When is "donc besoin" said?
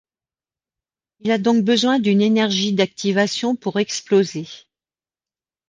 1.37-1.99